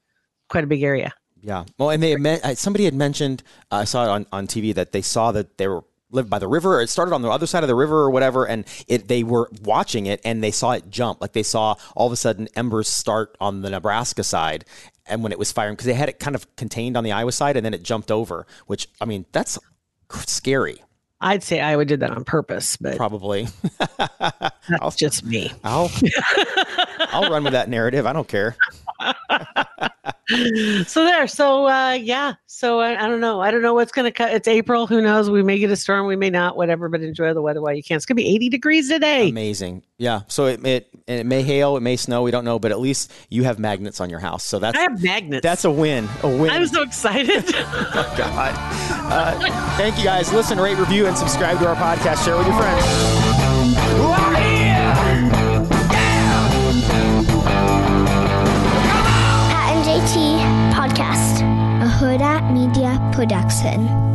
Quite 0.49 0.63
a 0.63 0.67
big 0.67 0.83
area. 0.83 1.13
Yeah. 1.41 1.65
Well, 1.77 1.89
and 1.89 2.01
they 2.01 2.11
had 2.11 2.21
men- 2.21 2.39
uh, 2.43 2.55
somebody 2.55 2.85
had 2.85 2.93
mentioned 2.93 3.43
uh, 3.71 3.77
I 3.77 3.83
saw 3.85 4.05
it 4.05 4.09
on, 4.09 4.25
on 4.31 4.47
TV 4.47 4.73
that 4.75 4.91
they 4.91 5.01
saw 5.01 5.31
that 5.31 5.57
they 5.57 5.67
were 5.67 5.83
lived 6.11 6.29
by 6.29 6.39
the 6.39 6.47
river. 6.47 6.81
It 6.81 6.89
started 6.89 7.13
on 7.13 7.21
the 7.23 7.29
other 7.29 7.45
side 7.47 7.63
of 7.63 7.67
the 7.67 7.75
river 7.75 7.97
or 7.97 8.09
whatever, 8.09 8.45
and 8.47 8.65
it 8.87 9.07
they 9.07 9.23
were 9.23 9.49
watching 9.63 10.05
it 10.05 10.21
and 10.23 10.43
they 10.43 10.51
saw 10.51 10.71
it 10.71 10.89
jump. 10.89 11.21
Like 11.21 11.33
they 11.33 11.43
saw 11.43 11.75
all 11.95 12.07
of 12.07 12.13
a 12.13 12.15
sudden 12.15 12.47
embers 12.55 12.87
start 12.87 13.35
on 13.39 13.61
the 13.61 13.69
Nebraska 13.69 14.23
side, 14.23 14.65
and 15.07 15.23
when 15.23 15.31
it 15.31 15.39
was 15.39 15.51
firing 15.51 15.73
because 15.73 15.85
they 15.85 15.93
had 15.93 16.09
it 16.09 16.19
kind 16.19 16.35
of 16.35 16.53
contained 16.55 16.97
on 16.97 17.03
the 17.03 17.11
Iowa 17.11 17.31
side, 17.31 17.57
and 17.57 17.65
then 17.65 17.73
it 17.73 17.83
jumped 17.83 18.11
over. 18.11 18.45
Which 18.67 18.87
I 18.99 19.05
mean, 19.05 19.25
that's 19.31 19.57
scary. 20.25 20.81
I'd 21.21 21.43
say 21.43 21.59
Iowa 21.61 21.85
did 21.85 22.01
that 22.01 22.11
on 22.11 22.23
purpose, 22.23 22.77
but 22.77 22.97
Probably. 22.97 23.47
that's 24.69 24.95
just 24.95 25.23
me. 25.25 25.51
I'll 25.63 25.89
I'll 26.99 27.31
run 27.31 27.43
with 27.43 27.53
that 27.53 27.69
narrative. 27.69 28.05
I 28.05 28.13
don't 28.13 28.27
care. 28.27 28.55
so 30.87 31.03
there. 31.03 31.27
So 31.27 31.67
uh, 31.67 31.91
yeah. 31.91 32.33
So 32.47 32.79
I, 32.79 33.03
I 33.03 33.07
don't 33.07 33.19
know. 33.19 33.41
I 33.41 33.51
don't 33.51 33.61
know 33.61 33.73
what's 33.73 33.91
gonna 33.91 34.11
cut. 34.11 34.33
It's 34.33 34.47
April. 34.47 34.87
Who 34.87 35.01
knows? 35.01 35.29
We 35.29 35.43
may 35.43 35.59
get 35.59 35.69
a 35.69 35.75
storm. 35.75 36.07
We 36.07 36.15
may 36.15 36.29
not. 36.29 36.57
Whatever. 36.57 36.89
But 36.89 37.01
enjoy 37.01 37.33
the 37.33 37.41
weather 37.41 37.61
while 37.61 37.73
you 37.73 37.83
can. 37.83 37.97
It's 37.97 38.05
gonna 38.05 38.15
be 38.15 38.27
80 38.27 38.49
degrees 38.49 38.89
today. 38.89 39.29
Amazing. 39.29 39.83
Yeah. 39.97 40.21
So 40.27 40.47
it 40.47 40.65
it 40.65 40.89
it 41.07 41.25
may 41.25 41.43
hail, 41.43 41.77
it 41.77 41.81
may 41.81 41.95
snow. 41.95 42.23
We 42.23 42.31
don't 42.31 42.45
know, 42.45 42.57
but 42.57 42.71
at 42.71 42.79
least 42.79 43.11
you 43.29 43.43
have 43.43 43.59
magnets 43.59 44.01
on 44.01 44.09
your 44.09 44.19
house. 44.19 44.43
So 44.43 44.57
that's 44.57 44.77
I 44.77 44.81
have 44.81 45.03
magnets. 45.03 45.43
That's 45.43 45.65
a 45.65 45.71
win. 45.71 46.09
A 46.23 46.27
win. 46.27 46.49
I'm 46.49 46.65
so 46.65 46.81
excited. 46.81 47.45
God. 47.53 48.53
Uh, 48.57 49.77
thank 49.77 49.97
you 49.97 50.03
guys. 50.03 50.33
Listen, 50.33 50.59
rate, 50.59 50.77
review, 50.77 51.05
and 51.05 51.15
subscribe 51.15 51.59
to 51.59 51.67
our 51.67 51.75
podcast. 51.75 52.25
Share 52.25 52.35
with 52.37 52.47
your 52.47 52.57
friends. 52.57 53.34
Production. 63.15 64.14